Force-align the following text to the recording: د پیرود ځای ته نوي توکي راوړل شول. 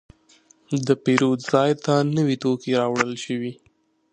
د 0.85 0.87
پیرود 1.03 1.39
ځای 1.51 1.71
ته 1.83 1.93
نوي 2.17 2.35
توکي 2.43 2.71
راوړل 2.81 3.13
شول. 3.23 3.45